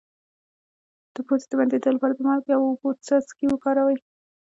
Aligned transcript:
د 1.13 1.15
پوزې 1.27 1.45
د 1.49 1.53
بندیدو 1.59 1.93
لپاره 1.95 2.13
د 2.15 2.19
مالګې 2.27 2.53
او 2.55 2.63
اوبو 2.69 2.89
څاڅکي 3.05 3.45
وکاروئ 3.49 3.97